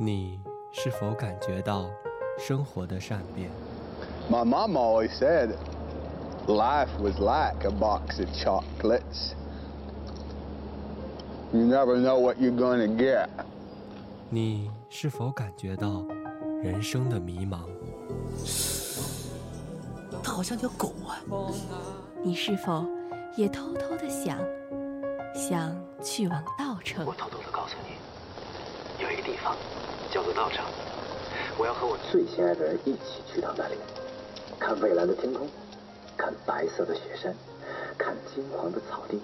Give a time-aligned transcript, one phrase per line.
[0.00, 0.38] 你
[0.70, 1.90] 是否感觉到
[2.38, 3.50] 生活的善变
[4.30, 5.56] ？My mom always said
[6.46, 9.32] life was like a box of chocolates.
[11.52, 13.28] You never know what you're going to get.
[14.30, 16.04] 你是否感觉到
[16.62, 17.64] 人生的迷茫？
[20.22, 21.18] 它好像条狗啊！
[22.22, 22.86] 你是否
[23.34, 24.38] 也偷偷的想，
[25.34, 27.04] 想去往稻城？
[29.28, 29.54] 地方
[30.10, 30.64] 叫做道场，
[31.58, 33.74] 我要和我最心爱的人一起去到那里，
[34.58, 35.46] 看蔚蓝的天空，
[36.16, 37.34] 看白色的雪山，
[37.98, 39.20] 看金黄的草地，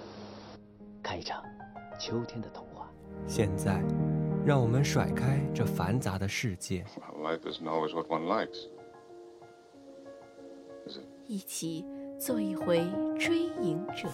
[1.01, 1.43] 看一场
[1.99, 2.87] 秋天的童话。
[3.25, 3.81] 现在，
[4.45, 8.67] 让我们甩开这繁杂的世界，Well, life isn't always what one likes.
[11.25, 11.83] 一起
[12.19, 14.07] 做一回追影者，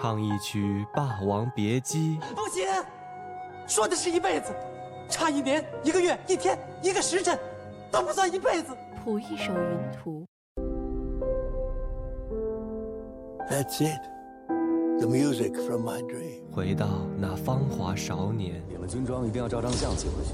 [0.00, 2.64] 唱一曲《霸王别姬》，不行，
[3.66, 4.50] 说的是一辈子，
[5.10, 7.38] 差一年、一个月、一天、一个时辰，
[7.90, 8.74] 都不算一辈子。
[9.04, 10.26] 谱一首云图
[13.50, 14.00] ，That's it.
[15.00, 16.50] The music from my dream.
[16.50, 16.86] 回到
[17.18, 18.54] 那芳华少年。
[18.70, 20.32] 领了军装一定要照张相寄回去，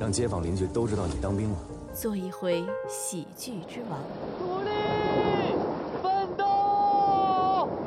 [0.00, 1.56] 让街坊邻居都知道你当兵了。
[1.94, 4.00] 做一回喜剧之王。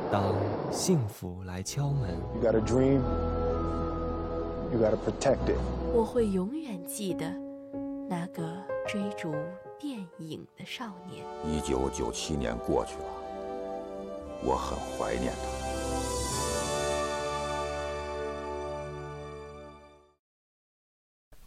[0.09, 0.33] 当
[0.71, 3.01] 幸福来敲门，You got a dream,
[4.71, 5.57] you got to protect it.
[5.93, 7.29] 我会永远记得
[8.07, 9.35] 那个追逐
[9.77, 11.25] 电影的少年。
[11.45, 13.05] 一九九七年过去了，
[14.43, 15.41] 我很怀念他。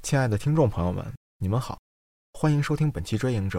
[0.02, 1.02] 亲爱的听众朋友们，
[1.38, 1.78] 你们好，
[2.34, 3.58] 欢迎收听本期《追影者》，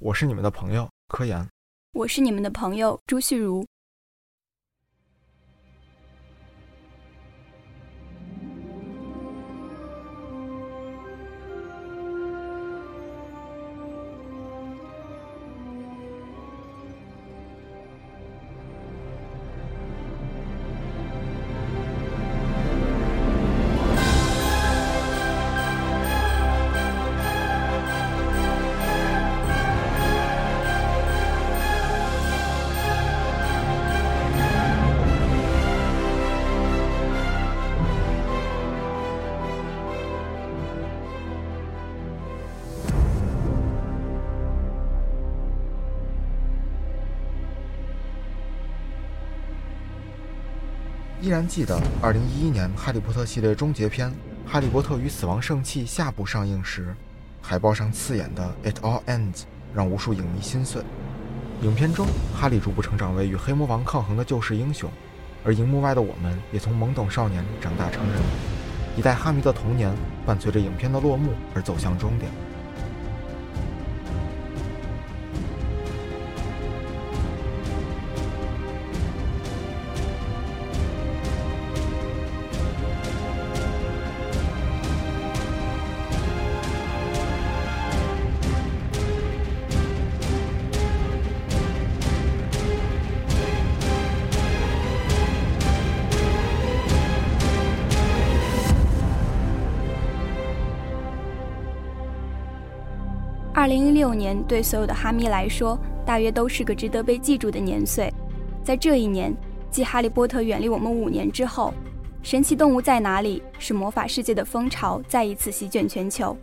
[0.00, 1.48] 我是你们的朋友柯岩。
[1.94, 3.64] 我是你们的朋友朱旭如。
[51.24, 54.10] 依然记得2011年《哈利波特》系列终结篇
[54.46, 56.94] 《哈利波特与死亡圣器》下部上映时，
[57.40, 60.82] 海报上刺眼的 “It all ends” 让无数影迷心碎。
[61.62, 62.06] 影片中，
[62.38, 64.90] 哈利逐步成长为与黑魔王抗衡的救世英雄，
[65.42, 68.20] 而荧幕外的我们也从懵懂少年长大成人。
[68.94, 69.90] 一代哈迷的童年
[70.26, 72.30] 伴随着影片的落幕而走向终点。
[104.46, 108.12] 对所有的哈迷来说，大约都是个值得被记住的年岁。
[108.62, 109.34] 在这一年，
[109.70, 111.72] 继《哈利波特》远离我们五年之后，
[112.28, 116.36] 《神奇动物在哪里》是魔法世界的风潮再一次席卷全球。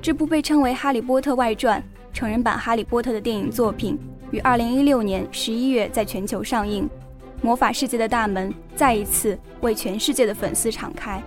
[0.00, 1.80] 这部被称为《哈利波特外传》
[2.16, 3.98] 成人版《哈利波特》的电影作品，
[4.30, 6.88] 于二零一六年十一月在全球上映。
[7.40, 11.22] 魔法世界的大门再一次为全世界的粉丝敞开。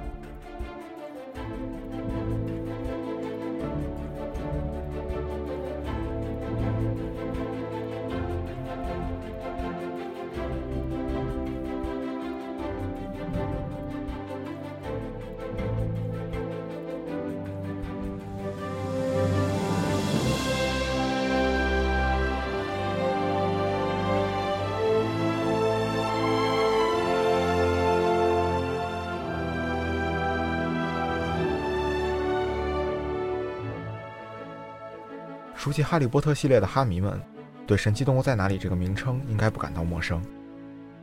[35.55, 37.19] 熟悉《哈利波特》系列的哈迷们，
[37.65, 40.21] 对《神奇动物在哪里》这个名称应该不感到陌生。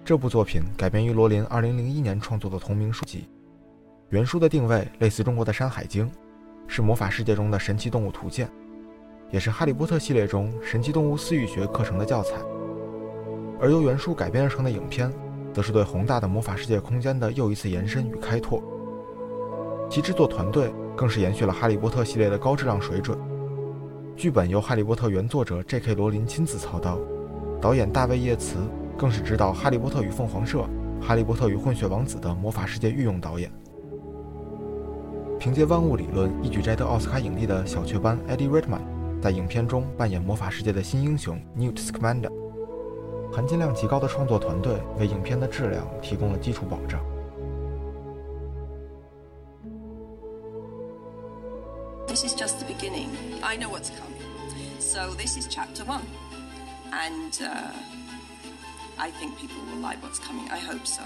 [0.04, 3.28] 这部作品改编于罗琳2001年创作的同名书籍，
[4.10, 6.06] 原书的定位类似中国的《山海经》，
[6.66, 8.48] 是魔法世界中的神奇动物图鉴，
[9.30, 12.36] 也是《哈利波特》系列中神奇动物饲育学课程的教材。
[13.58, 15.10] 而由原书改编而成的影片，
[15.54, 18.62] 则是对宏大的魔法世界空间的又一次延伸与开拓。
[19.88, 23.18] 其制作团队更是延续了《哈利波特》系列的高质量水准。
[24.16, 25.94] 剧本由《哈利波特》原作者 J.K.
[25.94, 26.98] 罗琳亲自操刀，
[27.60, 28.56] 导演大卫·叶茨
[28.96, 30.58] 更是指导《哈利波特与凤凰社》
[31.00, 33.50] 《哈利波特与混血王子》的魔法世界御用导演。
[35.40, 42.30] 凭借万物理论一举摘得奥斯卡影帝的小雀斑 Eddie Redmayne，在影片中扮演魔法世界的新英雄 Newt Scamander。
[43.32, 47.00] 含金量极高的创作团队为影片的质量提供了基础保障。
[52.06, 53.08] This is just the beginning.
[53.42, 54.22] I know what's coming.
[54.78, 56.06] So this is chapter one,
[56.92, 57.72] and uh,
[58.98, 60.48] I think people will like what's coming.
[60.50, 61.02] I hope so.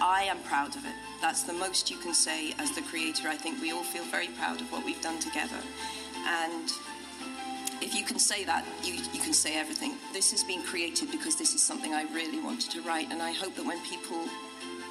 [0.00, 0.94] I am proud of it.
[1.20, 3.28] That's the most you can say as the creator.
[3.28, 5.60] I think we all feel very proud of what we've done together.
[6.26, 6.70] And
[7.82, 9.96] if you can say that, you, you can say everything.
[10.14, 13.10] This has been created because this is something I really wanted to write.
[13.10, 14.24] And I hope that when people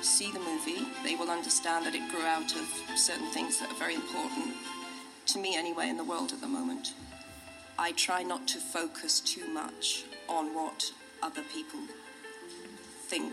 [0.01, 3.80] see the movie, they will understand that it grew out of certain things that are
[3.80, 4.54] very important
[5.28, 6.94] to me anyway in the world at the moment.
[7.78, 11.81] I try not to focus too much on what other people
[13.08, 13.32] think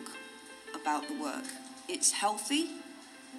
[0.73, 1.45] about the work
[1.87, 2.69] it's healthy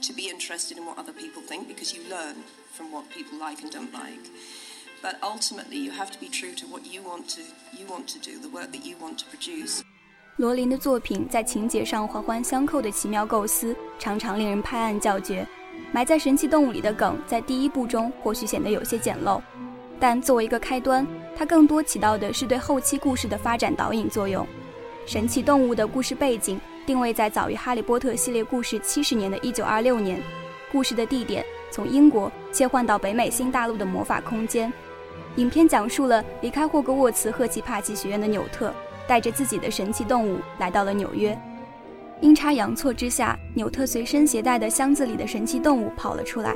[0.03, 2.37] to be interested in what other people think because you learn
[2.73, 4.31] from what people like and don't like.
[5.03, 7.43] But ultimately, you have to be true to what you want to
[7.77, 9.83] you want to do, the work that you want to produce.
[10.37, 15.47] 罗琳的作品在情节上环环相扣的奇妙构思，常常令人拍案叫绝。
[15.92, 19.42] 埋在神奇动物里的梗，在第一部中或许显得有些简陋，
[20.00, 24.46] 但作为一个开端，它更多起到的是对后期故事的发展导引作用。
[25.06, 30.22] 神奇动物的故事背景定位在早于《哈利波特》系列故事七十年的一九二六年，
[30.72, 34.72] 故事的地点从英国切换到北美新大陆的魔法空间。
[35.38, 38.74] 影片讲述了离开霍格沃茨赫奇帕奇学院的纽特，
[39.08, 41.38] 带着自己的神奇动物来到了纽约。
[42.22, 46.56] 阴差阳错之下，纽特随身携带的箱子里的神奇动物跑了出来。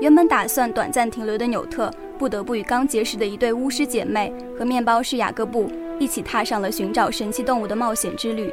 [0.00, 8.50] 原本打算短暂停留的纽特，不得不与刚结识的一对巫师姐妹和面包师雅各布一起踏上了寻找神奇动物的冒险之旅。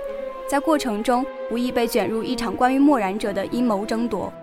[0.49, 4.33] 在过程中，无意被卷入一场关于默然者的阴谋争夺。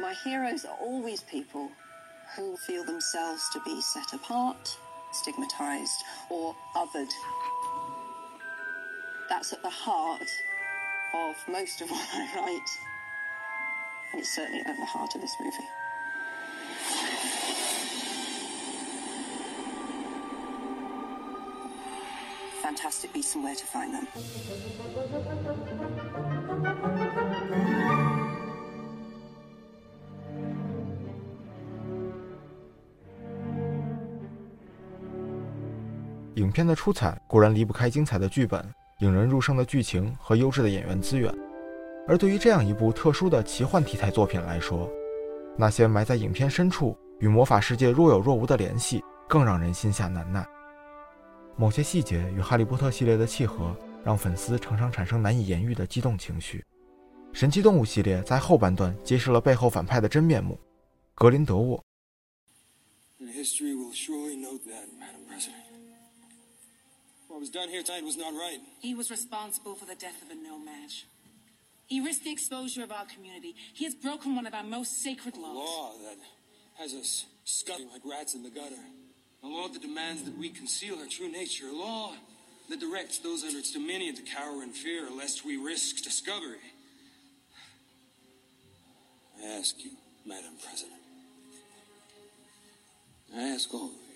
[0.00, 1.68] My heroes are always people
[2.34, 4.74] who feel themselves to be set apart,
[5.12, 7.10] stigmatized, or othered.
[9.28, 10.22] That's at the heart
[11.12, 12.70] of most of what I write.
[14.12, 15.68] And it's certainly at the heart of this movie.
[22.62, 24.08] Fantastic beasts and where to find them.
[36.40, 38.64] 影片的出彩固然离不开精彩的剧本、
[39.00, 41.30] 引人入胜的剧情和优质的演员资源，
[42.08, 44.90] 而对于这样一部特殊的奇幻题材作品来说，
[45.58, 50.46] 那些埋在影片深处与魔法世界若有若无的联系，更让人心下难耐。
[51.56, 56.64] 某些细节与《哈利波特》系列的契合，让粉丝常常产生难以言喻的激动情绪。
[57.34, 60.58] 神奇动物系列在后半段揭示了背后反派的真面目——
[61.14, 61.84] 格林德沃。
[67.30, 68.58] What was done here tonight was not right.
[68.80, 71.06] He was responsible for the death of a no match.
[71.86, 73.54] He risked the exposure of our community.
[73.72, 75.54] He has broken one of our most sacred laws.
[75.54, 76.18] A law that
[76.82, 78.82] has us scuttling like rats in the gutter.
[79.44, 81.68] A law that demands that we conceal our true nature.
[81.68, 82.14] A law
[82.68, 86.58] that directs those under its dominion to cower in fear lest we risk discovery.
[89.40, 89.92] I ask you,
[90.26, 91.00] Madam President.
[93.36, 94.09] I ask all of you.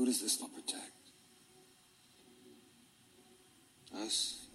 [0.00, 1.12] Who does this law protect?
[3.92, 4.48] Us?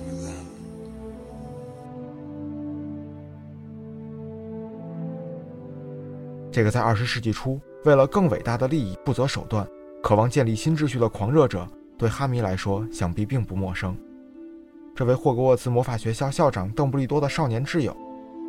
[0.00, 0.46] Or them?
[6.50, 9.68] 这个在二十世纪初为了更伟大的利益不择手段、
[10.02, 11.68] 渴望建立新秩序的狂热者，
[11.98, 13.94] 对哈迷来说想必并不陌生。
[14.96, 17.94] 这位霍格沃茨魔法学校校长邓布利多的少年挚友，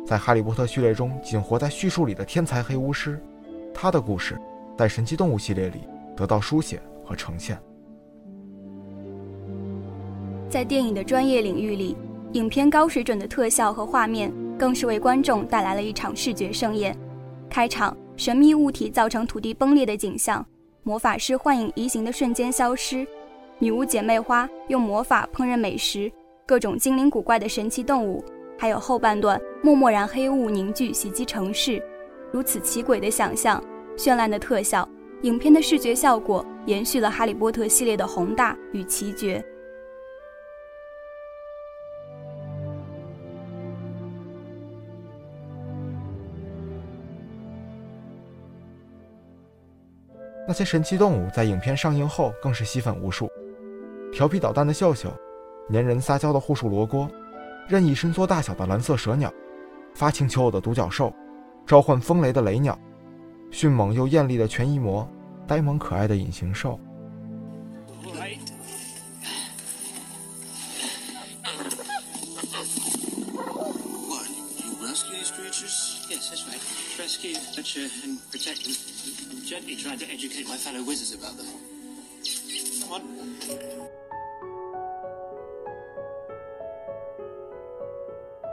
[0.06, 3.22] 在《哈利波特》序列中仅活在叙述里的天才黑巫师。
[3.78, 4.40] 他的故事
[4.74, 5.80] 在《神奇动物》系列里
[6.16, 7.60] 得到书写和呈现。
[10.48, 11.94] 在电影的专业领域里，
[12.32, 16.96] 影片高水准的特效和画面更是为观众带来了一场视觉盛宴。
[17.50, 20.44] 开场，神秘物体造成土地崩裂的景象，
[20.82, 23.06] 魔法师幻影移形的瞬间消失，
[23.58, 26.10] 女巫姐妹花用魔法烹饪美食，
[26.46, 28.24] 各种精灵古怪的神奇动物，
[28.58, 31.82] 还有后半段默默然黑雾凝聚袭击城市，
[32.32, 33.62] 如此奇诡的想象，
[33.96, 34.86] 绚烂的特效，
[35.22, 39.44] 影片的视觉效果延续了《哈利波特》系列的宏大与奇绝。
[50.48, 53.28] 那些神奇动物在影片上映后更是吸粉无数，
[54.12, 55.10] 调皮捣蛋的秀秀，
[55.72, 57.10] 粘人撒娇的护树罗锅，
[57.66, 59.32] 任意伸缩大小的蓝色蛇鸟，
[59.94, 61.12] 发情求偶的独角兽，
[61.66, 62.78] 召唤风雷的雷鸟，
[63.50, 65.06] 迅猛又艳丽的全翼魔，
[65.48, 66.78] 呆萌可爱的隐形兽。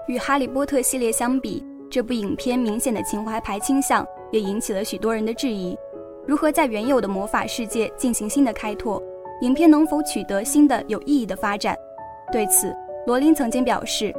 [0.08, 1.64] 与《哈利波特》系列相比，
[1.94, 5.78] 这部影片明显的情怀牌倾向也引起了许多人的质疑：
[6.26, 9.00] 如何在原有的魔法世界进行新的开拓？
[9.42, 11.78] 影片能否取得新的有意义的发展？
[12.32, 14.12] 对此，罗琳曾经表示：“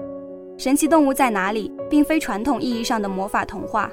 [0.57, 1.69] 神奇动物在哪里？
[1.91, 3.91] 并非传统意义上的魔法童话，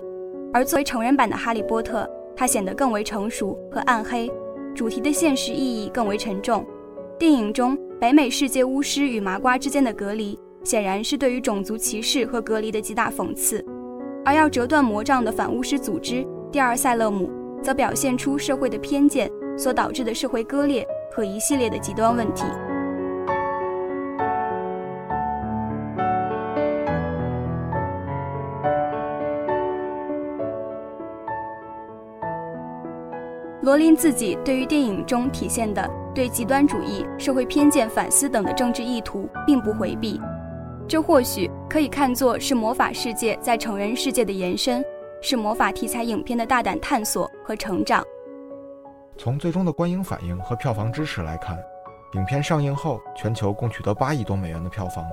[0.54, 2.04] 而作为成人版的《哈利波特》。”
[2.38, 4.32] 它显得更为成熟和暗黑，
[4.76, 6.64] 主题的现实意义更为沉重。
[7.18, 13.66] 电影中北美世界巫师与麻瓜之间的隔离，显然是对于种族歧视和隔离的极大讽刺。
[14.24, 17.30] 而要折断魔杖的反巫师组织第二塞勒姆，
[17.62, 22.46] 则表现出社会的偏见所导致的社会割裂和一系列的极端问题。
[33.64, 40.20] 罗琳自己对于电影中体现的对极端主义、社会偏见反思等的政治意图并不回避，
[40.88, 44.84] 这或许可以看作是魔法世界在成人世界的延伸，
[45.22, 48.04] 是魔法题材影片的大胆探索和成长。
[49.18, 51.58] 从最终的观影反应和票房支持来看，
[52.14, 55.06] 影片上映后全球共取得八亿多美元的票房，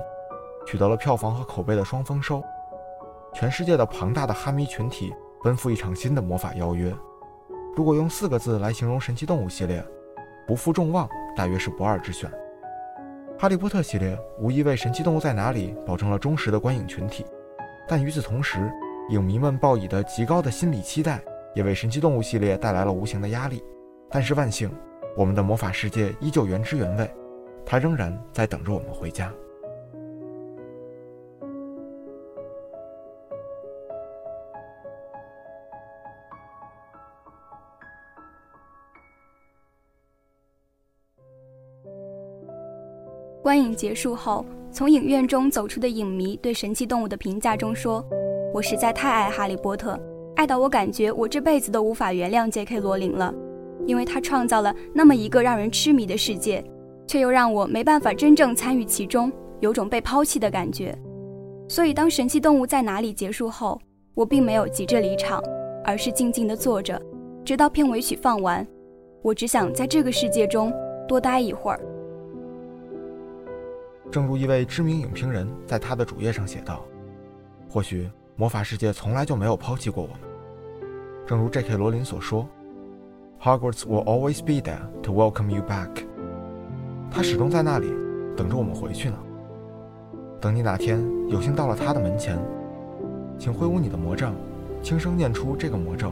[0.65, 2.43] 取得了票房和口碑的双丰收。
[3.33, 6.93] 全世界的庞大的哈迷群体奔赴一场新的魔法邀约。
[7.75, 9.81] 如果用四个字来形容神奇动物系列，
[10.45, 11.07] 不负众望，
[11.37, 12.29] 大约是不二之选。
[13.41, 17.25] 哈利波特系列无疑为神奇动物在哪里保证了忠实的观影群体，
[17.87, 18.69] 但与此同时，
[19.11, 21.21] 影迷们抱以的极高的心理期待，
[21.55, 23.63] 也为神奇动物系列带来了无形的压力。
[24.09, 24.69] 但是万幸，
[25.15, 27.09] 我们的魔法世界依旧原汁原味，
[27.65, 29.31] 它仍然在等着我们回家。
[43.41, 48.05] 观影结束后，从影院中走出的影迷对神奇动物的评价中说
[48.53, 49.99] ：“我实在太爱哈利波特，
[50.35, 52.79] 爱到我感觉我这辈子都无法原谅 J.K.
[52.79, 53.33] 罗琳了，
[53.85, 56.63] 因为他创造了那么一个让人痴迷的世界，
[57.07, 59.31] 却又让我没办法真正参与其中，
[59.61, 60.93] 有种被抛弃的感觉。
[61.69, 63.79] 所以，当神奇动物在哪里结束后，
[64.13, 65.41] 我并没有急着离场，
[65.85, 67.01] 而是静静地坐着，
[67.45, 68.67] 直到片尾曲放完。
[69.21, 70.73] 我只想在这个世界中
[71.07, 71.79] 多待一会儿。”
[74.11, 76.83] 正如一位知名影评人在他的主页上写道
[77.69, 80.17] ：“或许魔法世界从来就没有抛弃过我们。
[81.27, 81.77] 正如 J.K.
[81.77, 82.47] 罗琳所说
[83.39, 85.89] ，Hogwarts will always be there to welcome you back。
[87.11, 87.87] 他始终在那里，
[88.35, 89.17] 等着我们回去呢。
[90.41, 92.39] 等你哪天有幸到了他的门前，
[93.37, 94.33] 请挥舞你的魔杖，
[94.81, 96.11] 轻声念出这个魔咒。”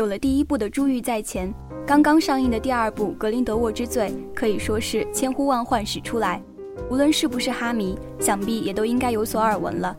[0.00, 1.52] 有了第一部的珠玉在前，
[1.86, 6.40] 刚刚上映的第二部《格林德沃之罪》可以说是千呼万唤始出来。
[6.88, 9.94] 无论是不是哈迷，想必也都应该有所耳闻了。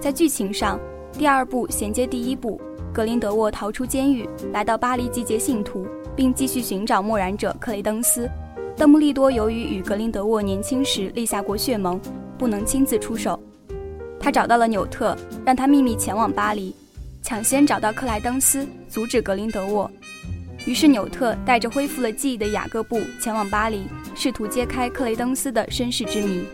[0.00, 0.80] 在剧情上，
[1.12, 2.58] 第二部衔接第一部，
[2.90, 5.86] 格林德沃逃出监狱，来到巴黎集结信徒，
[6.16, 8.26] 并继续寻找默然者克雷登斯。
[8.78, 12.00] 邓布利多由于与格林德沃年轻时立下过血盟，
[12.38, 13.38] 不能亲自出手。
[14.18, 16.74] 他找到了纽特，让他秘密前往巴黎，
[17.20, 19.90] 抢先找到克莱登斯，阻止格林德沃。
[20.66, 26.46] 于是纽特带着恢复了记忆的雅各布前往巴黎，试图揭开克雷登斯的身世之谜。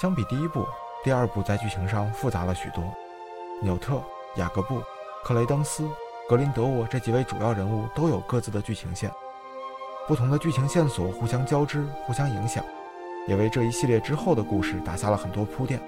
[0.00, 0.64] 相比第一部，
[1.02, 2.84] 第二部在剧情上复杂了许多。
[3.60, 4.00] 纽特、
[4.36, 4.80] 雅各布、
[5.24, 5.88] 克雷登斯、
[6.28, 9.08] 格林德沃这几位主要人物都有各自的剧情线，
[10.08, 12.64] 不同的剧情线索互相交织、互相影响，
[13.28, 15.80] 也为这一系列之后的故事打下了很多铺垫。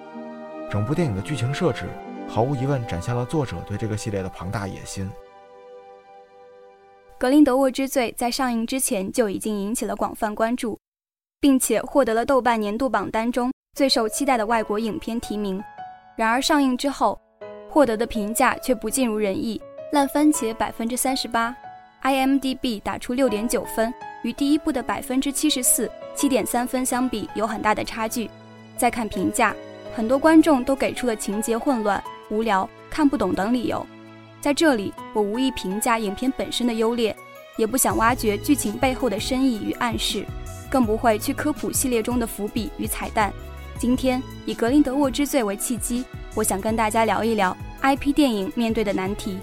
[0.70, 1.86] 整部电影的剧情设置，
[2.28, 5.06] 毫无疑问展现了作者对这个系列的庞大野心。
[7.18, 10.78] 《格林德沃之罪》在上映之前就已经引起了广泛关注，
[11.40, 13.50] 并且获得了豆瓣年度榜单中。
[13.76, 15.60] 最受期待的外国影片提名，
[16.16, 17.20] 然而上映之后，
[17.68, 19.60] 获得的评价却不尽如人意。
[19.90, 21.54] 烂番茄百分之三十八
[22.02, 23.92] ，IMDB 打出六点九分，
[24.22, 28.28] 与第一部的百分之七十四、七点三分相比有很大的差距。
[28.76, 29.56] 再看评价，
[29.94, 33.84] 很多观众都给出了情节混乱、无聊、看不懂等理由。
[34.42, 37.16] 在这里，我无意评价影片本身的优劣，
[37.56, 40.22] 也不想挖掘剧情背后的深意与暗示，
[40.70, 43.32] 更不会去科普系列中的伏笔与彩蛋。
[43.78, 49.38] 今天以格林德沃之罪为契机，我想跟大家聊一聊 IP 电影面对的难题。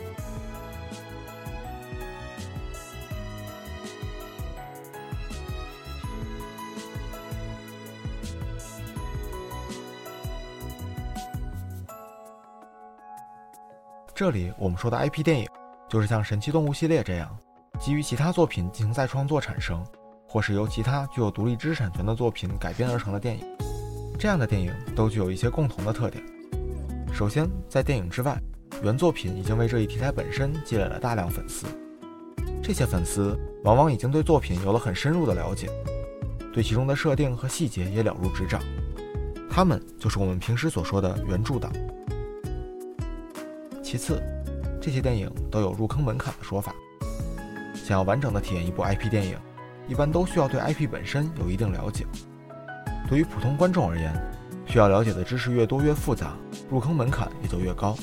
[14.15, 15.45] 这里我们说的 IP 电影，
[15.89, 17.38] 就是像神奇动物系列这样，
[17.82, 19.86] 基于其他作品进行再创作产生，
[20.25, 23.45] 或是由其他具有独立知识产权的作品改编而成的电影。
[24.17, 26.23] 这样的电影都具有一些共同的特点。
[27.13, 28.41] 首先，在电影之外，
[28.82, 31.67] 原作品已经为这一题材本身积累了大量粉丝。
[32.63, 35.69] 这些粉丝往往已经对作品有了很深入的了解，
[36.54, 38.62] 对其中的设定和细节也了如指掌。
[39.49, 41.69] 他们就是我们平时所说的原著党。
[43.86, 44.19] 其次，
[44.82, 46.74] 这些电影都有入坑门槛的说法。
[47.76, 49.38] 想要完整的体验一部 IP 电影，
[49.88, 52.04] 一般都需要对 IP 本身有一定了解。
[53.08, 54.12] 对于普通观众而言，
[54.65, 56.36] 需要了解的知识越多越复杂，
[56.67, 57.95] 入坑门槛也就越高。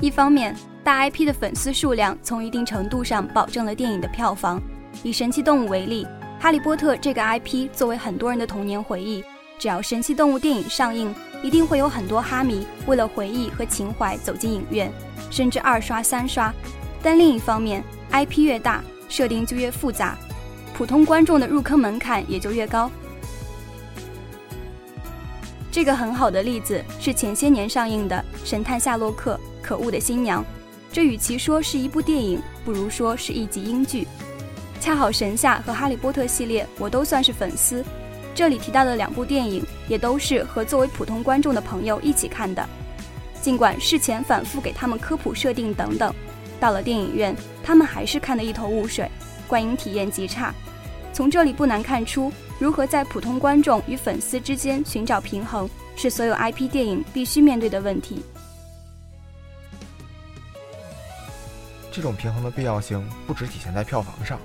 [0.00, 4.60] 一方面，大 IP 的粉丝数量从一定程度上保证了电影的票房。
[5.04, 6.04] 以神奇动物为例，
[6.40, 9.22] 哈利波特这个 IP 作为很多人的童年回忆，
[9.56, 14.92] 只要神奇动物电影上映，一定会有很多哈迷为了回忆和情怀走进影院，
[15.30, 16.52] 甚至二刷三刷。
[17.02, 20.16] 但另一方面，IP 越大，设定就越复杂。
[20.72, 22.90] 普通观众的入坑门槛也就越高。
[25.70, 30.42] 这个很好的例子是前些年上映的《神探夏洛克：可恶的新娘》，
[30.92, 34.06] 这与其说是一部电影，不如说是一集英剧。
[34.80, 37.84] 恰好神夏和哈利波特系列我都算是粉丝，
[38.34, 42.66] 这里提到的两部电影也都是和作为普通观众的朋友一起看的。
[43.40, 46.14] 尽管事前反复给他们科普设定等等，
[46.60, 49.10] 到了电影院他们还是看得一头雾水。
[49.48, 50.54] 观影体验极差，
[51.12, 58.22] 从这里不难看出，如何在普通观众与粉丝之间寻找平衡，是所有 IP 电影必须面对的问题。
[61.90, 64.40] 这种平衡的必要性不只体现在票房上，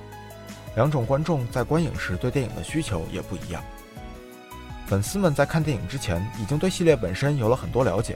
[0.77, 3.63] 两种观众在观影时对电影的需求也不一样。
[4.85, 8.15] 粉丝们在看电影之前已经对系列本身有了很多了解，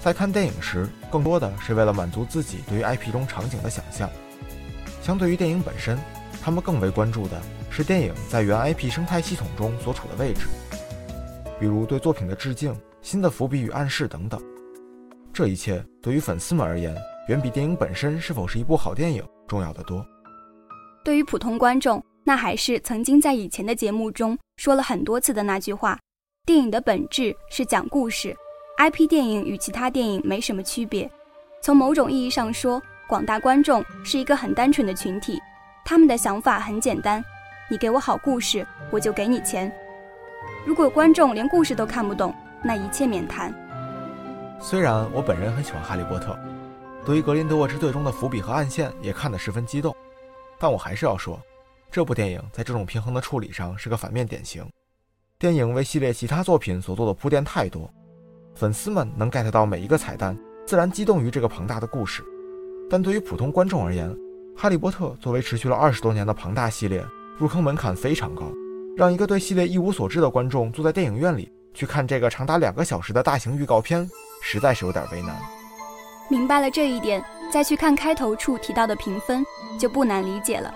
[0.00, 4.08] 在看电影时，更多的是为了满足自己对于 IP 中场景的想象。
[5.02, 5.98] 相对于电影本身，
[6.40, 7.36] 他们更为关注的
[7.68, 10.46] 是电影在原 IP 生态系统中所处的位置，
[11.58, 14.40] 比如对作品的致敬、新的伏笔与暗示等等。
[15.32, 20.06] 这一切对于粉丝们而言，远比电影本身是否是一部好电影重要的多。
[21.04, 25.98] 对于普通观众，那还是曾经在以前的节目中说了很多次的那句话：
[26.46, 28.36] 电影的本质是讲故事
[28.78, 31.10] ，IP 电影与其他电影没什么区别。
[31.62, 32.82] 从某种意义上说。
[33.08, 35.40] 广大观众是一个很单纯的群体，
[35.82, 37.24] 他们的想法很简单：
[37.70, 39.72] 你给我好故事，我就给你钱。
[40.66, 43.50] 如果观众连故事都看不懂，那一切免谈。
[44.60, 46.32] 虽然我本人很喜欢《哈利波特》，
[47.06, 49.96] 对于《格林德沃之罪》中的伏笔和暗线也看得十分激动。
[50.58, 51.40] 但我还是要说，
[51.90, 54.66] 这部电影在这种平衡的处理上是个反面典型。
[55.38, 57.88] 电影为系列其他作品所做的铺垫太多，
[58.54, 62.24] 粉丝们能 get 到每一个彩蛋，自然激动于这个庞大的故事。
[62.90, 64.10] 但对于普通观众而言，
[64.56, 68.50] 《哈利波特》作为持续了二十多年的庞大系列，入坑门槛非常高，
[68.96, 74.10] 让一个对系列一无所知的观众坐在电影院里去看这个长达两个小时的大型预告片，
[74.42, 75.57] 实在是有点为难。
[76.28, 79.44] 明白了这一点，再去看开头处提到的评分，
[79.78, 80.72] 就不难理解了。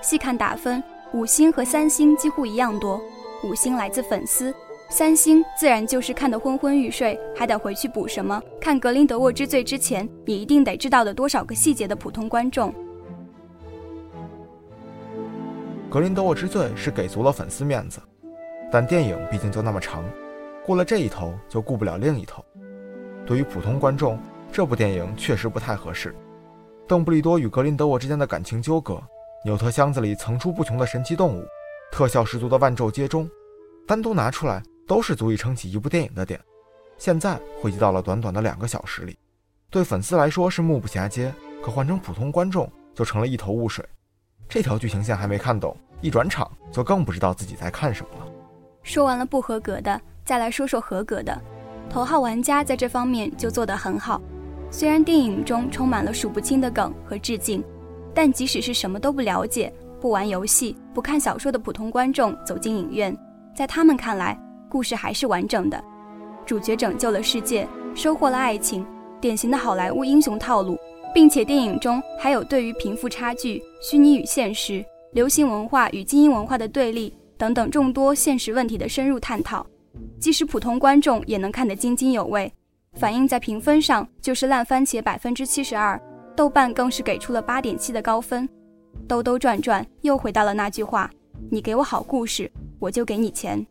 [0.00, 0.82] 细看打分，
[1.12, 3.00] 五星和三星几乎一样多。
[3.44, 4.52] 五星来自粉丝，
[4.88, 8.42] 三星自然就是看得昏昏欲睡，还得回去补什么？
[8.60, 12.70] 看《格林德沃之罪》之前，也一定得知道的多少个细节的普通观众。
[15.88, 18.00] 《格林德沃之罪》是给足了粉丝面子，
[18.72, 20.04] 但电影毕竟就那么长，
[20.66, 22.44] 过了这一头就顾不了另一头。
[23.24, 24.18] 对于普通观众，
[24.52, 26.14] 这部电影确实不太合适。
[26.86, 29.00] 邓布利多与格林德沃之间的感情纠葛，
[29.44, 31.44] 纽特箱子里层出不穷的神奇动物，
[31.92, 33.28] 特效十足的万咒接中，
[33.86, 36.40] 单独拿出来都是足以撑起一部电影的点。
[36.96, 39.18] 现在汇集到了短短的两个小时里，
[39.70, 41.32] 对粉丝来说是目不暇接，
[41.62, 43.84] 可换成普通观众就成了一头雾水。
[44.48, 48.32] 这条剧情线还没看懂，一转场就更不知道自己在看什么了。
[48.82, 51.38] 说完了不合格的，再来说说合格的。
[51.90, 54.20] 头号玩家在这方面就做得很好。
[54.70, 57.62] 虽然电影中充满了数不清的梗和致敬，
[58.14, 63.16] 但即使是什么都不了解、不玩游戏、不看小说的普通观众走进影院，
[63.54, 65.82] 在他们看来，故事还是完整的。
[66.44, 68.86] 主角拯救了世界，收获了爱情，
[69.20, 70.78] 典型的好莱坞英雄套路。
[71.14, 79.66] 并且电影中还有对于贫富差距、虚拟与现实、流行文化与精英文化的对立等等众多现实问题的深入探讨，
[80.20, 82.52] 即使普通观众也能看得津津有味。
[82.94, 86.00] 反映在评分上就是烂番茄百分之七十二，
[86.36, 88.48] 豆瓣更是给出了八点七的高分。
[89.06, 91.10] 兜兜转转又回到了那句话：
[91.50, 93.64] 你给我好故事，我就给你钱。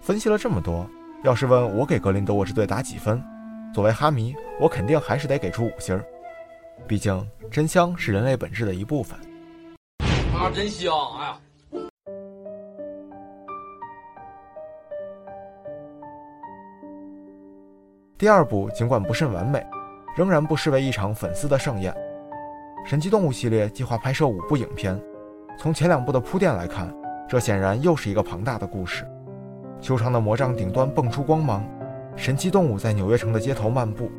[0.00, 0.88] 分析了这么多。
[1.24, 3.20] 要是问我给格林德沃之队打几分，
[3.74, 6.04] 作为哈迷，我肯定还是得给出五星儿。
[6.86, 9.18] 毕竟真香是人类本质的一部分。
[10.32, 10.92] 啊，真香！
[11.18, 11.40] 哎呀，
[18.18, 19.62] 第二部尽管不甚完美，
[20.16, 21.94] 仍然不失为一场粉丝的盛宴。
[22.86, 24.98] 神奇动物系列计划拍摄五部影片，
[25.58, 26.90] 从前两部的铺垫来看，
[27.28, 29.06] 这显然又是一个庞大的故事。
[29.82, 31.62] 修长的魔杖顶端蹦出光芒，
[32.16, 34.10] 神奇动物在纽约城的街头漫步，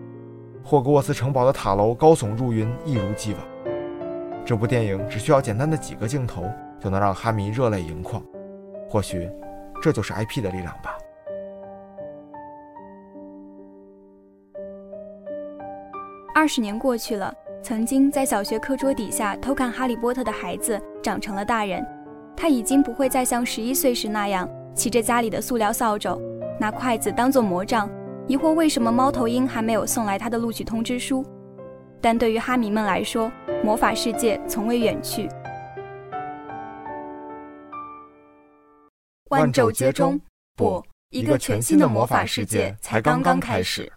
[0.63, 3.41] 霍格沃茨城堡的塔楼高耸入云，一如既往。
[4.45, 6.43] 这部电影只需要简单的几个镜头，
[6.79, 8.21] 就能让哈迷热泪盈眶。
[8.88, 9.27] 或许，
[9.81, 10.96] 这就是 IP 的力量吧。
[16.38, 21.84] 二十年过去了，曾经在小学课桌底下偷看《哈利波特》的孩子长成了大人，
[22.36, 24.47] 他已经不会再像十一岁时那样。
[24.76, 26.21] 骑着家里的塑料扫帚，
[26.60, 27.89] 拿筷子当做魔杖，
[28.28, 31.26] 疑惑为什么猫头鹰还没有送来他的录取通知书。
[32.00, 33.32] 但对于哈迷们来说，
[33.63, 35.28] 魔法世界从未远去。
[39.32, 40.21] 万咒皆中，
[40.56, 43.91] 不，一个全新的魔法世界才刚刚开始。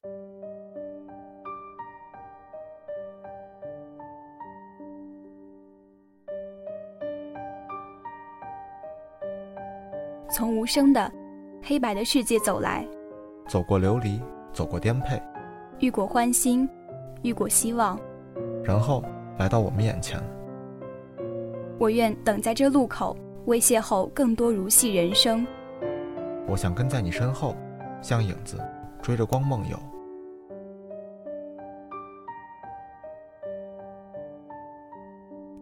[10.41, 11.13] 从无声的
[11.63, 12.83] 黑白的世界走来，
[13.47, 14.19] 走过流离，
[14.55, 15.21] 走过颠沛，
[15.81, 16.67] 遇过欢欣，
[17.21, 18.01] 遇过希望，
[18.65, 19.05] 然后
[19.39, 20.19] 来到我们眼前。
[21.79, 25.47] 我愿等在这路口，为邂逅更多如戏人生。
[26.49, 27.55] 我想跟在你身后，
[28.01, 28.57] 像影子
[29.03, 29.79] 追着光梦游。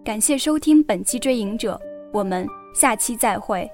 [0.04, 1.74] 感谢收听本期《追影者》，
[2.12, 3.68] 我们下期再会。